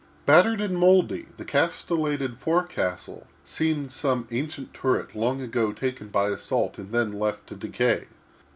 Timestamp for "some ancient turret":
3.91-5.13